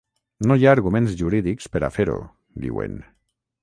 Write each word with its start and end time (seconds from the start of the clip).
No 0.51 0.55
hi 0.59 0.65
ha 0.67 0.71
arguments 0.77 1.13
jurídics 1.21 1.71
per 1.77 1.85
a 1.91 1.93
fer-ho, 2.01 2.19
diuen. 2.67 3.03